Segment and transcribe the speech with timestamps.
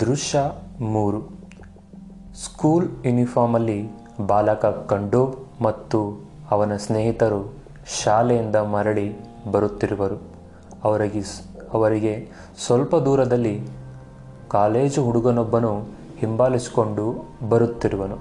[0.00, 0.38] ದೃಶ್ಯ
[0.80, 1.20] ಮೂರು.
[2.34, 3.90] ಸ್ಕೂಲ್ ಯೂನಿಫಾರ್ಮಲ್ಲಿ
[4.26, 5.22] ಬಾಲಕ ಕಂಡು
[5.62, 7.52] ಮತ್ತು ಅವನ ಸ್ನೇಹಿತರು
[8.02, 9.16] ಶಾಲೆಯಿಂದ ಮರಳಿ
[9.50, 10.22] ಬರುತ್ತಿರುವರು.
[10.84, 11.22] ಅವರಿಗೆ
[11.72, 12.28] ಅವರಿಗೆ
[12.66, 13.68] ಸ್ವಲ್ಪ ದೂರದಲ್ಲಿ
[14.48, 15.84] ಕಾಲೇಜು ಹುಡುಗನೊಬ್ಬನು
[16.18, 17.04] ಹಿಂಬಾಲಿಸಿಕೊಂಡು
[17.48, 18.16] ಬರುತ್ತಿರುವನು.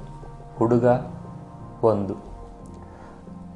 [0.57, 0.85] ಹುಡುಗ
[1.83, 2.15] ಒಂದು,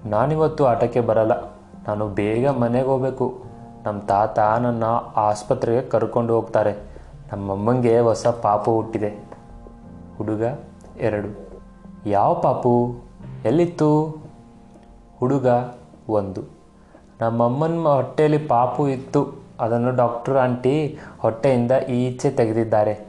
[0.06, 1.52] ನಾನಿವತ್ತು ಆಟಕ್ಕೆ ಬರಲ್ಲ.
[1.88, 3.44] ನಾನು ಬೇಗ ಮನೆಗೆ ಹೋಗಬೇಕು.
[3.84, 4.84] ನಮ್ಮ ತಾತ ನನ್ನ
[5.16, 6.95] ಆಸ್ಪತ್ರೆಗೆ ಕರ್ಕೊಂಡು ಹೋಗ್ತಾರೆ.
[7.34, 9.10] ನಮ್ಮಮ್ಮಂಗೆ ಹೊಸ ಪಾಪು ಹುಟ್ಟಿದೆ.
[10.18, 10.44] ಹುಡುಗ
[11.00, 11.50] ಎರಡು.
[12.10, 12.96] ಯಾವ ಪಾಪು?
[13.46, 14.18] ಎಲ್ಲಿತ್ತು?
[15.20, 15.48] ಹುಡುಗ
[16.10, 16.42] ಒಂದು.
[17.22, 19.46] ನಮ್ಮಮ್ಮನ ಹೊಟ್ಟೆಯಲ್ಲಿ ಪಾಪು ಇತ್ತು.
[19.60, 23.08] ಅದನ್ನು ಡಾಕ್ಟರ್ ಆಂಟಿ ಹೊಟ್ಟೆಯಿಂದ ಈಚೆ ತೆಗೆದಿದ್ದಾರೆ.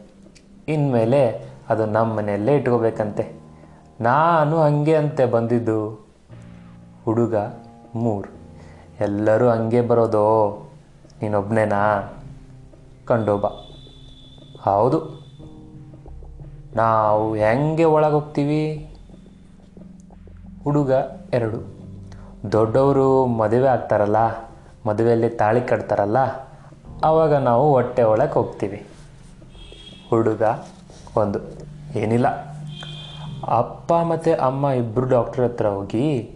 [0.69, 3.33] ಇನ್ಮೇಲೆ ಅದು ನಮ್ಮ ಮನೆಯಲ್ಲೇ ಇಟ್ಕೋಬೇಕಂತೆ.
[4.01, 6.07] ನಾನು ಹಂಗೆ ಅಂತೆ ಬಂದಿದ್ದು.
[7.05, 7.35] ಹುಡುಗ
[7.95, 8.29] ಮೂರು.
[9.01, 10.63] ಎಲ್ಲರೂ ಹಂಗೆ ಬರೋದೋ?
[11.23, 12.13] ನೀನೊಬ್ಬನೇನಾ
[13.05, 13.66] ಕಂಡೋಬ.
[14.67, 15.27] ಹೌದು.
[16.77, 18.91] ನಾವು ಹೆಂಗೆ ಒಳಗೋಗ್ತೀವಿ?
[20.65, 20.93] ಹುಡುಗ
[21.33, 21.77] ಎರಡು.
[22.53, 24.17] ದೊಡ್ಡವರು ಮದುವೆ ಆಗ್ತಾರಲ್ಲ,
[24.87, 26.17] ಮದುವೆಯಲ್ಲಿ ತಾಳಿ ಕಟ್ತಾರಲ್ಲ
[27.05, 28.87] ಆವಾಗ ನಾವು ಹೊಟ್ಟೆ ಒಳಗೆ ಹೋಗ್ತೀವಿ.
[30.11, 30.43] ಹುಡುಗ
[31.17, 31.39] ಒಂದು.
[31.99, 32.29] ಏನಿಲ್ಲ.
[33.49, 36.31] ಅಪ್ಪ ಮತ್ತು ಅಮ್ಮ ಇಬ್ಬರು ಡಾಕ್ಟ್ರ್ ಹತ್ರ ಹೋಗಿ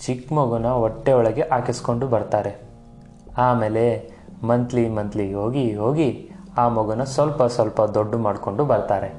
[0.00, 2.56] ಚಿಕ್ಕ ಮಗುನ ಹೊಟ್ಟೆ ಒಳಗೆ ಹಾಕಿಸ್ಕೊಂಡು ಬರ್ತಾರೆ.
[3.38, 4.10] ಆಮೇಲೆ
[4.44, 9.14] ಮಂತ್ಲಿ ಮಂತ್ಲಿ ಹೋಗಿ ಹೋಗಿ ಆ ಮಗುನ ಸ್ವಲ್ಪ ಸ್ವಲ್ಪ ದೊಡ್ಡ ಮಾಡಿಕೊಂಡು ಬರ್ತಾರೆ.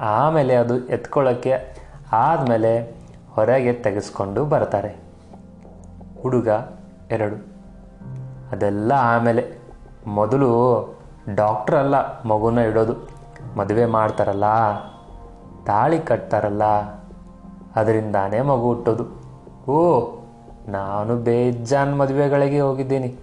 [0.00, 1.76] ಆಮೇಲೆ ಅದು ಎತ್ಕೊಳ್ಳೋಕ್ಕೆ
[2.12, 2.96] ಆದಮೇಲೆ
[3.30, 4.96] ಹೊರಗೆ ತೆಗೆಸ್ಕೊಂಡು ಬರ್ತಾರೆ.
[6.22, 6.48] ಹುಡುಗ
[7.10, 7.36] ಎರಡು.
[8.52, 9.58] ಅದೆಲ್ಲ ಆಮೇಲೆ
[10.06, 10.48] ಮೊದಲು
[11.34, 12.94] ಡಾಕ್ಟ್ರ್ ಅಲ್ಲ ಮಗುನ ಇಡೋದು.
[13.56, 14.44] ಮದುವೆ ಮಾಡ್ತಾರಲ್ಲ,
[15.66, 16.62] ತಾಳಿ ಕಟ್ತಾರಲ್ಲ,
[17.76, 19.04] ಅದರಿಂದಾನೇ ಮಗು ಹುಟ್ಟೋದು.
[19.70, 20.10] ಓ,
[20.68, 23.14] ನಾನು ಬೇಜಾನ್ ಮದುವೆಗಳಿಗೆ ಹೋಗಿದ್ದೀನಿ.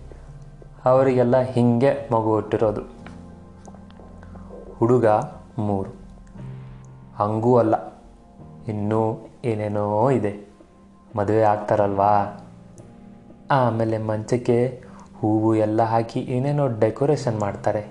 [0.85, 3.00] ಅವರಿಗೆಲ್ಲ ಹೀಗೆ ಮಗು ಹುಟ್ಟಿರೋದು.
[4.81, 5.05] ಹುಡುಗ
[5.57, 5.89] ಮೂರು.
[7.15, 7.75] ಹಂಗೂ ಅಲ್ಲ,
[8.67, 9.01] ಇನ್ನೂ
[9.45, 10.31] ಏನೇನೋ ಇದೆ.
[11.15, 12.13] ಮದುವೆ ಆಗ್ತಾರಲ್ವಾ?
[13.51, 14.83] ಆಮೇಲೆ ಮಂಚಕ್ಕೆ
[15.17, 17.83] ಹೂವು ಎಲ್ಲ ಹಾಕಿ ಏನೇನೋ ಡೆಕೋರೇಷನ್ ಮಾಡ್ತಾರೆ.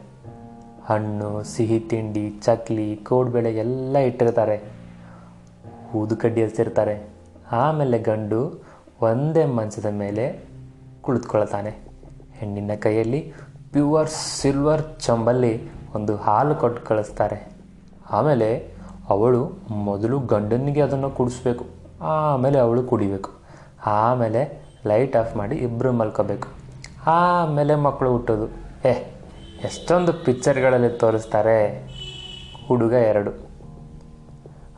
[0.84, 4.60] ಹಣ್ಣು, ಸಿಹಿ ತಿಂಡಿ, ಚಕ್ಲಿ, ಕೋಡ್ಬೇಳೆ ಎಲ್ಲ ಇಟ್ಟಿರ್ತಾರೆ.
[5.94, 7.08] ಊದು ಕಡ್ಡಿ ಹಚ್ಚಿರ್ತಾರೆ.
[7.52, 8.64] ಆಮೇಲೆ ಗಂಡು
[9.00, 10.44] ಒಂದೇ ಮಂಚದ ಮೇಲೆ
[11.00, 11.70] ಕುಳಿತುಕೊಳ್ತಾನೆ.
[12.32, 13.32] ಹೆಣ್ಣಿನ ಕೈಯಲ್ಲಿ
[13.72, 17.52] ಪ್ಯೂವರ್ ಸಿಲ್ವರ್ ಚಂಬಲ್ಲಿ ಒಂದು ಹಾಲು ಕೊಟ್ಟು ಕಳಿಸ್ತಾರೆ.
[18.10, 18.74] ಆಮೇಲೆ
[19.08, 21.64] ಅವಳು ಮೊದಲು ಗಂಡನಿಗೆ ಅದನ್ನು ಕುಡಿಸ್ಬೇಕು.
[22.00, 23.30] ಆಮೇಲೆ ಅವಳು ಕುಡಿಬೇಕು.
[23.86, 26.48] ಆಮೇಲೆ ಲೈಟ್ ಆಫ್ ಮಾಡಿ ಇಬ್ಬರು ಮಲ್ಕೋಬೇಕು.
[27.06, 28.48] ಆಮೇಲೆ ಮಕ್ಕಳು ಹುಟ್ಟೋದು.
[28.88, 28.92] ಏ,
[29.64, 31.88] ಎಷ್ಟೊಂದು ಪಿಕ್ಚರ್ಗಳಲ್ಲಿ ತೋರಿಸ್ತಾರೆ.
[32.68, 33.30] ಹುಡುಗ ಎರಡು.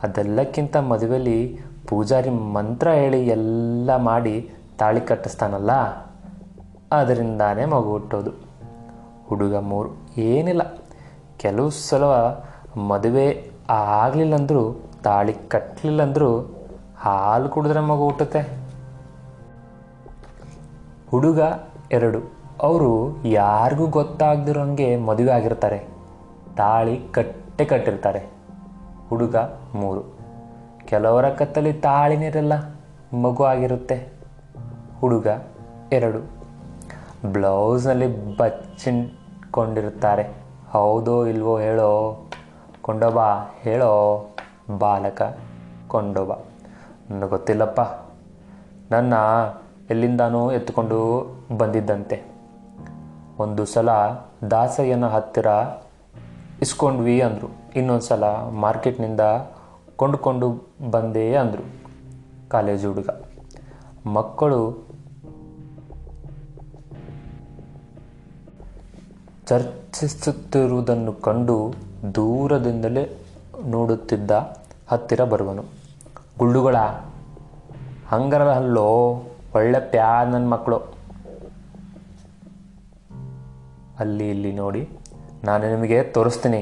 [0.03, 5.71] ಅದೆಲ್ಲಕ್ಕಿಂತ ಮದುವೆಯಲ್ಲಿ ಪೂಜಾರಿ ಮಂತ್ರ ಹೇಳಿ ಎಲ್ಲ ಮಾಡಿ ತಾಳಿ ಕಟ್ಟಿಸ್ತಾನಲ್ಲ?
[6.93, 8.31] ಅದರಿಂದಾನೇ ಮಗು ಹುಟ್ಟೋದು.
[9.29, 10.21] ಹುಡುಗ ಮೂರು.
[10.21, 10.82] ಏನಿಲ್ಲ.
[11.43, 12.03] ಕೆಲವು ಸಲ
[12.81, 16.59] ಮದುವೆ ಆಗಲಿಲ್ಲಂದ್ರೂ, ತಾಳಿ ಕಟ್ಟಲಿಲ್ಲಂದರೂ
[16.99, 18.59] ಹಾಲು ಕುಡಿದ್ರೆ ಮಗು ಹುಟ್ಟುತ್ತೆ.
[21.11, 21.41] ಹುಡುಗ
[21.93, 22.19] ಎರಡು.
[22.63, 25.87] ಅವರು ಯಾರಿಗೂ ಗೊತ್ತಾಗ್ದಿರೋಂಗೆ ಮದುವೆ ಆಗಿರ್ತಾರೆ.
[26.57, 28.27] ತಾಳಿ ಕಟ್ಟೆ ಕಟ್ಟಿರ್ತಾರೆ.
[29.09, 29.37] ಹುಡುಗ
[29.75, 30.03] ಮೂರು.
[30.85, 32.53] ಕೆಲವರ ಕತ್ತಲ್ಲಿ ತಾಳಿನಿರಲ್ಲ
[33.17, 34.09] ಮಗು ಆಗಿರುತ್ತೆ.
[35.01, 35.27] ಹುಡುಗ
[35.93, 36.31] ಎರಡು.
[37.33, 40.43] ಬ್ಲೌಸ್ನಲ್ಲಿ ಬಚ್ಚಿಟ್ಕೊಂಡಿರ್ತಾರೆ.
[40.73, 42.23] ಹೌದೋ ಇಲ್ವೋ ಹೇಳೋ
[42.83, 43.19] ಕೊಂಡೋಬ
[43.61, 44.27] ಹೇಳೋ,
[44.79, 45.39] ಬಾಲಕ
[45.89, 46.33] ಕೊಂಡೋಬ
[47.11, 47.81] ನನಗೆ ಗೊತ್ತಿಲ್ಲಪ್ಪ.
[48.93, 49.15] ನನ್ನ
[49.91, 51.27] ಎಲ್ಲಿಂದಾನೂ ಎತ್ತುಕೊಂಡು
[51.59, 52.23] ಬಂದಿದ್ದಂತೆ.
[53.39, 53.89] ಒಂದು ಸಲ
[54.51, 55.47] ದಾಸಯ್ಯನ ಹತ್ತಿರ
[56.61, 57.51] ಇಸ್ಕೊಂಡ್ವಿ ಅಂದರು.
[57.77, 59.21] ಇನ್ನೊಂದು ಸಲ ಮಾರ್ಕೆಟ್ನಿಂದ
[59.97, 61.65] ಕೊಂಡುಕೊಂಡು ಬಂದೆ ಅಂದರು.
[62.49, 63.09] ಕಾಲೇಜು ಹುಡುಗ.
[64.07, 64.92] ಮಕ್ಕಳು
[69.47, 71.75] ಚರ್ಚಿಸುತ್ತಿರುವುದನ್ನು ಕಂಡು
[72.15, 73.05] ದೂರದಿಂದಲೇ
[73.67, 74.31] ನೋಡುತ್ತಿದ್ದ
[74.91, 75.65] ಹತ್ತಿರ ಬರುವನು.
[76.39, 76.77] ಗುಳ್ಳುಗಳ
[78.09, 78.89] ಹಂಗರಲ್ಲ ಅಲ್ಲೋ
[79.55, 80.77] ಒಳ್ಳೆ ಪ್ಯಾ ನನ್ನ ಮಕ್ಕಳು.
[83.99, 84.89] ಅಲ್ಲಿ ಇಲ್ಲಿ ನೋಡಿ,
[85.45, 86.61] ನಾನು ನಿಮಗೆ ತೋರಿಸ್ತೀನಿ.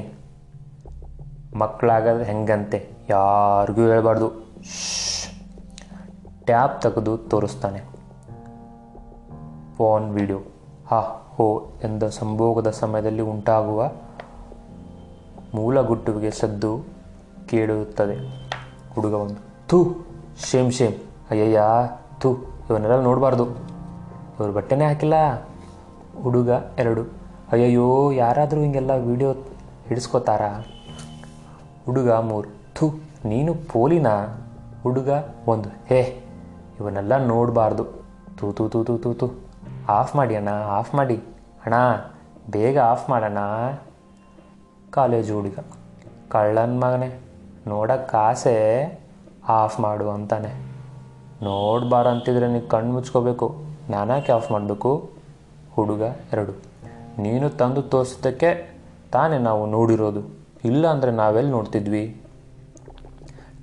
[1.55, 2.79] ಮಕ್ಕಳಾಗೋದು ಹೆಂಗಂತೆ,
[3.11, 4.29] ಯಾರಿಗೂ ಹೇಳ್ಬಾರ್ದು.
[6.45, 7.81] ಟ್ಯಾಬ್ ತೆಗೆದು ತೋರಿಸ್ತಾನೆ.
[9.77, 10.41] Phone, video.
[10.91, 11.01] ಹಾ
[11.37, 13.91] ಹೋ ಎಂದ ಸಂಭೋಗದ ಸಮಯದಲ್ಲಿ ಉಂಟಾಗುವ
[15.55, 16.85] ಮೂಲಗುಟ್ಟುವಿಗೆ ಸದ್ದು
[17.49, 18.49] ಕೇಳುತ್ತದೆ.
[18.95, 19.95] ಹುಡುಗ ಒಂದು, ಥೂ,
[20.51, 20.95] ಶೇಮ್ ಶೇಮ್.
[21.31, 21.63] ಅಯ್ಯಯ್ಯ,
[22.21, 22.33] ಥೂ,
[22.71, 23.47] ಇವನ್ನೆಲ್ಲ ನೋಡಬಾರ್ದು.
[24.41, 25.15] ಇವರು ಬಟ್ಟೆನೇ ಹಾಕಿಲ್ಲ.
[26.23, 27.03] ಹುಡುಗ ಎರಡು,
[27.53, 29.33] ಅಯ್ಯಯ್ಯೋ, ಯಾರಾದರೂ ಹಿಂಗೆಲ್ಲ ವಿಡಿಯೋ
[29.87, 30.67] ಹಿಡಿಸ್ಕೋತಾರಾ?
[31.87, 32.89] ಹುಡುಗ ಮೂರು, ಥೂ,
[33.25, 34.47] ನೀನು ಪೋಲಿನಾ?
[34.83, 35.09] ಹುಡುಗ
[35.49, 36.25] ಒಂದು, ಹೇ,
[36.81, 37.85] ಇವನ್ನೆಲ್ಲ ನೋಡಬಾರ್ದು.
[38.39, 39.31] ತೂ ತೂ ತೂ ತೂ ತೂ ತೂ
[39.89, 41.17] ಆಫ್ ಮಾಡಿ ಅಣ್ಣ, ಆಫ್ ಮಾಡಿ.
[41.65, 41.77] ಅಣ್ಣ,
[42.51, 43.41] ಬೇಗ ಆಫ್ ಮಾಡೋಣ
[44.91, 45.59] ಕಾಲೇಜು ಹುಡುಗ,
[46.29, 47.11] ಕಳ್ಳನ ಮಗನೇ
[47.67, 48.55] ನೋಡಕ್ಕೆ ಆಸೆ,
[49.49, 50.53] ಆಫ್ ಮಾಡು ಅಂತಾನೆ.
[51.43, 53.49] ನೋಡ್ಬಾರ ಅಂತಿದ್ರೆ ನೀನು ಕಣ್ಣು ಮುಚ್ಕೋಬೇಕು.
[53.91, 54.93] ನಾನಾಕೆ ಆಫ್ ಮಾಡಬೇಕು?
[55.75, 56.03] ಹುಡುಗ
[56.33, 56.53] ಎರಡು,
[57.19, 58.51] ನೀನು ತಂದು ತೋರಿಸಿದ್ದಕ್ಕೆ
[59.13, 60.23] ತಾನೇ ನಾವು ನೋಡಿರೋದು.
[60.65, 62.05] ಇಲ್ಲ ಅಂದರೆ ನಾವೆಲ್ಲಿ ನೋಡ್ತಿದ್ವಿ?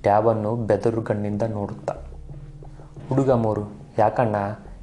[0.02, 1.94] ಟ್ಯಾಬನ್ನು ಬೆದರು ಕಣ್ಣಿಂದ ನೋಡುತ್ತಾ.
[3.08, 3.64] ಹುಡುಗ ಮೂರು,
[3.98, 4.36] ಯಾಕಣ್ಣ?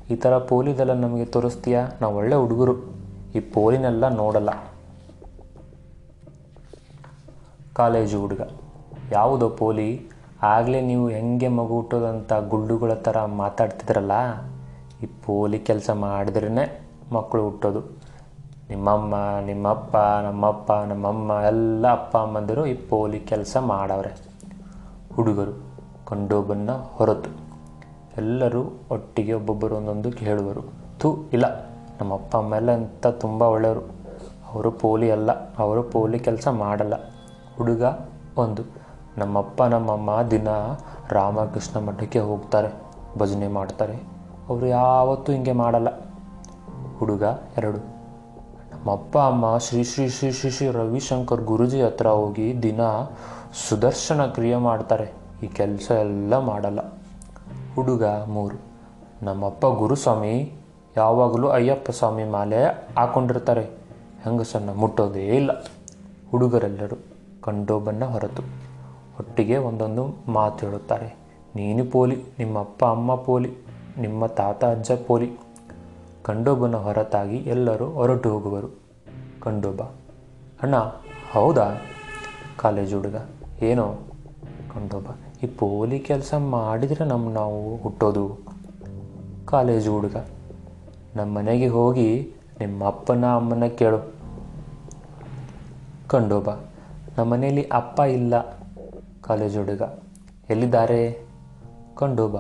[0.10, 1.88] ಈ ಥರ ಪೋಲಿದೆಲ್ಲ ನಮಗೆ ತೋರಿಸ್ತೀಯಾ?
[2.02, 2.74] ನಾವು ಒಳ್ಳೆ ಹುಡುಗರು.
[3.36, 4.50] ಈ ಪೋಲಿನೆಲ್ಲ ನೋಡಲ್ಲ.
[7.74, 8.42] ಕಾಲೇಜು ಹುಡುಗ.
[9.12, 10.10] ಯಾವುದೋ ಪೋಲಿ?
[10.44, 14.12] ಆಗಲೇ ನೀವು ಹೆಂಗೆ ಮಗು ಹುಟ್ಟೋದಂಥ ಗುಡ್ಡುಗಳ ಥರ ಮಾತಾಡ್ತಿದ್ರಲ್ಲ?
[15.04, 17.80] ಈ ಪೋಲಿ ಕೆಲಸ ಮಾಡಿದ್ರೇ ಮಕ್ಕಳು ಹುಟ್ಟೋದು.
[18.70, 19.16] ನಿಮ್ಮಮ್ಮ,
[19.46, 24.14] ನಿಮ್ಮಪ್ಪ, ನಮ್ಮಪ್ಪ, ನಮ್ಮಮ್ಮ, ಎಲ್ಲ ಅಪ್ಪ ಅಮ್ಮಂದಿರು ಈ ಪೋಲಿ ಕೆಲಸ ಮಾಡವ್ರೆ.
[25.16, 25.64] ಹುಡುಗರು,
[26.06, 27.45] ಕಂಡೋಬನ್ನ ಹೊರತು.
[28.18, 30.62] ಎಲ್ಲರೂ ಒಟ್ಟಿಗೆ ಒಬ್ಬೊಬ್ಬರು ಒಂದೊಂದು ಹೇಳುವರು
[31.00, 31.46] ಥೂ ಇಲ್ಲ,
[32.02, 33.80] ನಮ್ಮ ಅಪ್ಪ ಅಮ್ಮ ಎಲ್ಲ ಅಂತ ತುಂಬ ಒಳ್ಳೆಯವರು.
[34.54, 36.94] ಅವರು ಪೋಲಿ ಅಲ್ಲ, ಅವರು ಪೋಲಿ ಕೆಲಸ ಮಾಡಲ್ಲ.
[37.58, 37.84] ಹುಡುಗ
[38.38, 38.64] ಒಂದು.
[39.18, 40.48] ನಮ್ಮಪ್ಪ ನಮ್ಮಮ್ಮ ದಿನ
[41.10, 42.74] ರಾಮಕೃಷ್ಣ ಮಠಕ್ಕೆ ಹೋಗ್ತಾರೆ,
[43.18, 43.96] ಭಜನೆ ಮಾಡ್ತಾರೆ.
[44.50, 45.88] ಅವರು ಯಾವತ್ತೂ ಹಿಂಗೆ ಮಾಡಲ್ಲ.
[46.98, 47.24] ಹುಡುಗ
[47.58, 47.78] ಎರಡು.
[47.78, 52.80] ನಮ್ಮಪ್ಪ ಅಮ್ಮ, ಶ್ರೀ ಶ್ರೀ ಶ್ರೀ ಶ್ರೀ ಶ್ರೀ ರವಿಶಂಕರ್ ಗುರುಜಿ ಹತ್ರ ಹೋಗಿ ದಿನ
[53.70, 55.14] ಸುದರ್ಶನ ಕ್ರಿಯೆ ಮಾಡ್ತಾರೆ.
[55.44, 56.95] ಈ ಕೆಲಸ ಎಲ್ಲ ಮಾಡಲ್ಲ.
[57.76, 58.58] ಹುಡುಗ ಮೂರು.
[59.26, 60.54] ನಮ್ಮಪ್ಪ ಗುರುಸ್ವಾಮಿ
[60.98, 62.64] ಯಾವಾಗಲೂ ಅಯ್ಯಪ್ಪ ಸ್ವಾಮಿ ಮಾಲೆ
[62.98, 63.64] ಹಾಕೊಂಡಿರ್ತಾರೆ.
[64.24, 65.52] ಹೆಂಗಸನ್ನ ಮುಟ್ಟೋದೇ ಇಲ್ಲ.
[66.32, 66.96] ಹುಡುಗರೆಲ್ಲರೂ
[67.44, 68.44] ಕಂಡೋಬನ್ನ ಹೊರತು.
[69.20, 71.16] ಒಟ್ಟಿಗೆ ಒಂದೊಂದು ಮಾತು ಹೇಳುತ್ತಾರೆ.
[71.56, 73.58] ನೀನು ಪೋಲಿ ನಿಮ್ಮ ಅಪ್ಪ ಅಮ್ಮ ಪೋಲಿ,
[73.98, 75.38] ನಿಮ್ಮ ತಾತ ಅಜ್ಜ ಪೋಲಿ.
[76.24, 78.80] ಕಂಡೋಬನ ಹೊರತಾಗಿ ಎಲ್ಲರೂ ಹೊರಟು ಹೋಗುವರು.
[79.42, 79.82] ಕಂಡೋಬ
[80.64, 80.76] ಅಣ್ಣ,
[81.32, 81.82] ಹೌದಾ?
[82.58, 83.16] ಕಾಲೇಜ್ ಹುಡುಗ,
[83.62, 83.96] ಏನೋ?
[84.74, 88.38] ಕಂಡೋಬ ಈ ಪೋಲಿ ಕೆಲಸ ಮಾಡಿದರೆ ನಮ್ಮ ನಾವು ಹುಟ್ಟೋದು.
[89.46, 90.16] ಕಾಲೇಜು ಹುಡುಗ.
[91.16, 94.14] ನಮ್ಮ ಮನೆಗೆ ಹೋಗಿ ನಿಮ್ಮ ಅಪ್ಪನ ಅಮ್ಮನ ಕೇಳು.
[96.08, 96.50] ಕಂಡೋಬ
[97.18, 98.58] ನಮ್ಮ ಮನೆಯಲ್ಲಿ ಅಪ್ಪ ಇಲ್ಲ.
[99.22, 99.82] ಕಾಲೇಜು ಹುಡುಗ.
[100.50, 101.28] ಎಲ್ಲಿದ್ದಾರೆ?
[101.96, 102.38] ಕಂಡೋಬ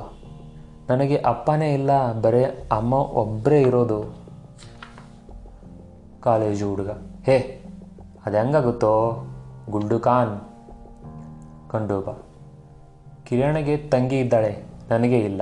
[0.89, 2.21] ನನಗೆ ಅಪ್ಪನೇ ಇಲ್ಲ.
[2.21, 4.15] ಬರೇ ಅಮ್ಮ ಒಬ್ಬರೇ ಇರೋದು.
[6.21, 6.89] ಕಾಲೇಜು ಹುಡುಗ.
[7.25, 7.63] ಹೇ,
[8.25, 9.23] ಅದು ಹೆಂಗಾಗುತ್ತೋ?
[9.69, 10.39] ಗುಂಡು ಖಾನ್.
[11.69, 12.34] ಕಂಡೋಬ
[13.25, 15.41] ಕಿರಣಗೆ ತಂಗಿ ಇದ್ದಾಳೆ, ನನಗೆ ಇಲ್ಲ.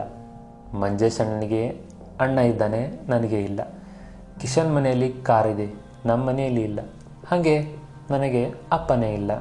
[0.73, 1.67] ಮಂಜೇಶ್ ಅಣ್ಣನಿಗೆ
[2.19, 3.61] ಅಣ್ಣ ಇದ್ದಾನೆ, ನನಗೆ ಇಲ್ಲ.
[4.41, 5.73] ಕಿಶನ್ ಮನೆಯಲ್ಲಿ ಕಾರಿದೆ,
[6.05, 6.79] ನಮ್ಮ ಮನೆಯಲ್ಲಿ ಇಲ್ಲ.
[7.27, 7.61] ಹಾಗೆ
[8.11, 9.31] ನನಗೆ ಅಪ್ಪನೇ ಇಲ್ಲ.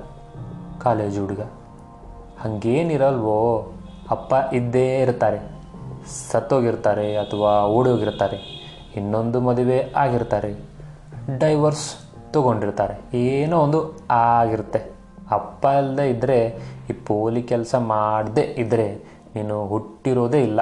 [0.80, 1.40] ಕಾಲೇಜು ಹುಡುಗ.
[2.40, 3.72] ಹಾಗೇನಿರಲ್ವೋ,
[4.10, 5.62] ಅಪ್ಪ ಇದ್ದೇ ಇರ್ತಾರೆ.
[6.30, 8.36] ಸತ್ತೋಗಿರ್ತಾರೆ ಅಥವಾ ಓಡೋಗಿರ್ತಾರೆ.
[8.96, 10.56] ಇನ್ನೊಂದು ಮದುವೆ ಆಗಿರ್ತಾರೆ.
[11.38, 11.96] ಡೈವರ್ಸ್
[12.32, 13.18] ತಗೊಂಡಿರ್ತಾರೆ.
[13.18, 15.01] ಏನೋ ಒಂದು ಆಗಿರುತ್ತೆ.
[15.30, 16.38] ಅಪ್ಪ ಇಲ್ಲದೆ ಇದ್ದರೆ
[16.90, 18.86] ಈ ಪೋಲಿ ಕೆಲಸ ಮಾಡದೇ ಇದ್ದರೆ
[19.34, 20.60] ನೀನು ಹುಟ್ಟಿರೋದೇ ಇಲ್ಲ.